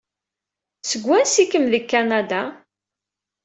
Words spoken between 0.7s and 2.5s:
Seg wansi-kem deg Kanada?